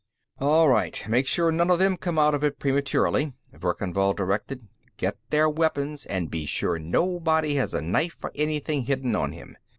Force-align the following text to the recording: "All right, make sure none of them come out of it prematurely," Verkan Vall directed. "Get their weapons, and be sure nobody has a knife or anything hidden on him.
"All 0.39 0.67
right, 0.67 0.99
make 1.07 1.27
sure 1.27 1.51
none 1.51 1.69
of 1.69 1.77
them 1.77 1.95
come 1.95 2.17
out 2.17 2.33
of 2.33 2.43
it 2.43 2.57
prematurely," 2.57 3.33
Verkan 3.53 3.93
Vall 3.93 4.13
directed. 4.15 4.67
"Get 4.97 5.15
their 5.29 5.47
weapons, 5.47 6.07
and 6.07 6.31
be 6.31 6.47
sure 6.47 6.79
nobody 6.79 7.53
has 7.57 7.75
a 7.75 7.83
knife 7.83 8.23
or 8.23 8.31
anything 8.33 8.85
hidden 8.85 9.15
on 9.15 9.31
him. 9.33 9.57